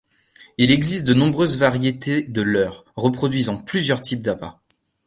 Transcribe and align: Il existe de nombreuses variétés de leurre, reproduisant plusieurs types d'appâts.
Il 0.57 0.71
existe 0.71 1.05
de 1.05 1.13
nombreuses 1.13 1.59
variétés 1.59 2.23
de 2.23 2.41
leurre, 2.41 2.85
reproduisant 2.95 3.57
plusieurs 3.59 4.01
types 4.01 4.23
d'appâts. 4.23 4.59